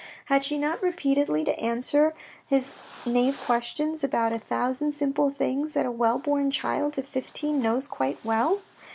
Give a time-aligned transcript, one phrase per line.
[0.25, 2.15] Had she not repeatedly to answer
[2.47, 2.73] his
[3.05, 7.85] nave questions about a thousand simple things that a well born child of fifteen knows
[7.87, 8.61] quite well